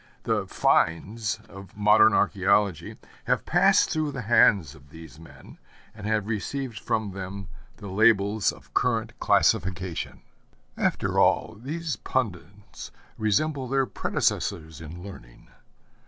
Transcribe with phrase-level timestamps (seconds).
[0.23, 5.59] The 'finds' of modern archæology have passed through the hands of these men,
[5.93, 10.21] and have received from them the labels of current classification.
[10.75, 15.49] After all, these pundits resemble their predecessors in learning.